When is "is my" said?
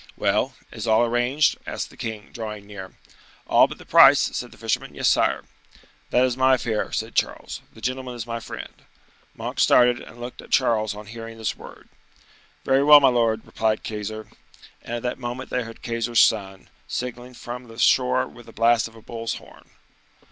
6.25-6.55, 8.15-8.39